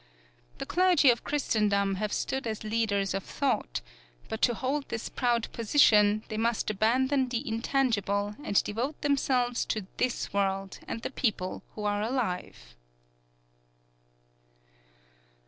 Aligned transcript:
The 0.57 0.65
clergy 0.65 1.11
of 1.11 1.23
Christendom 1.23 1.93
have 1.97 2.11
stood 2.11 2.47
as 2.47 2.63
leaders 2.63 3.13
of 3.13 3.23
thought, 3.23 3.81
but 4.29 4.41
to 4.41 4.55
hold 4.55 4.89
this 4.89 5.09
proud 5.09 5.47
position 5.51 6.23
they 6.27 6.37
must 6.37 6.71
abandon 6.71 7.29
the 7.29 7.47
intangible 7.47 8.33
and 8.43 8.63
devote 8.63 8.99
themselves 9.03 9.63
to 9.65 9.85
this 9.97 10.33
world 10.33 10.79
and 10.87 11.03
the 11.03 11.11
people 11.11 11.61
who 11.75 11.83
are 11.83 12.01
alive." 12.01 12.75